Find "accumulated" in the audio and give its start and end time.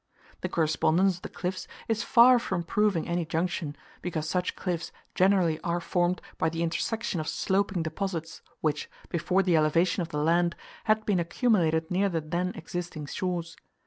11.19-11.91